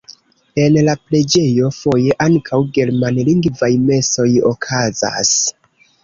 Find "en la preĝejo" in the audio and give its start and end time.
0.61-1.67